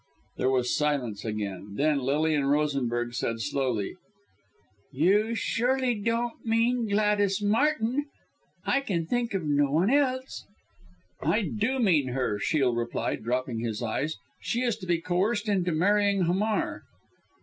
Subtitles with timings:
[0.37, 1.75] There was silence again.
[1.75, 3.93] Then Lilian Rosenberg said slowly
[4.91, 8.07] "You surely don't mean Gladys Martin!
[8.65, 10.43] I can think of no one else."
[11.21, 14.15] "I do mean her!" Shiel replied, dropping his eyes.
[14.41, 16.81] "She is to be coerced into marrying Hamar."